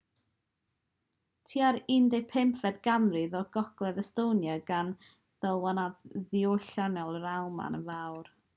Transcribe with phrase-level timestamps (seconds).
[1.51, 8.35] tua'r 15fed ganrif roedd gogledd estonia dan ddylanwad diwylliannol yr almaen yn fawr